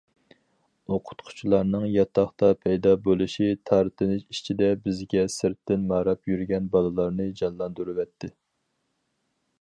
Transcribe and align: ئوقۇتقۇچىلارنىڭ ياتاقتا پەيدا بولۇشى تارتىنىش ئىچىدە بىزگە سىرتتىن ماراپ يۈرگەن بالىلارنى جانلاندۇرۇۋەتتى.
ئوقۇتقۇچىلارنىڭ 0.93 1.85
ياتاقتا 1.95 2.49
پەيدا 2.67 2.95
بولۇشى 3.09 3.51
تارتىنىش 3.71 4.25
ئىچىدە 4.33 4.71
بىزگە 4.87 5.29
سىرتتىن 5.37 5.85
ماراپ 5.93 6.35
يۈرگەن 6.35 6.75
بالىلارنى 6.77 7.33
جانلاندۇرۇۋەتتى. 7.43 8.33